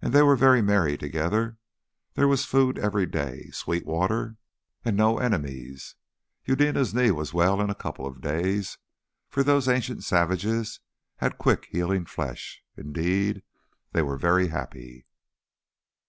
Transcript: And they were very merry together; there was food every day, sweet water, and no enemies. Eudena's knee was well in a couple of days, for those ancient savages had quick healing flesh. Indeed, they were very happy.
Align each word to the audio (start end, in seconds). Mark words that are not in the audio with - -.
And 0.00 0.12
they 0.12 0.22
were 0.22 0.34
very 0.34 0.60
merry 0.60 0.98
together; 0.98 1.56
there 2.14 2.26
was 2.26 2.44
food 2.44 2.80
every 2.80 3.06
day, 3.06 3.48
sweet 3.52 3.86
water, 3.86 4.36
and 4.84 4.96
no 4.96 5.18
enemies. 5.18 5.94
Eudena's 6.44 6.92
knee 6.92 7.12
was 7.12 7.32
well 7.32 7.60
in 7.60 7.70
a 7.70 7.74
couple 7.76 8.04
of 8.04 8.20
days, 8.20 8.78
for 9.28 9.44
those 9.44 9.68
ancient 9.68 10.02
savages 10.02 10.80
had 11.18 11.38
quick 11.38 11.66
healing 11.70 12.06
flesh. 12.06 12.60
Indeed, 12.76 13.44
they 13.92 14.02
were 14.02 14.18
very 14.18 14.48
happy. 14.48 15.06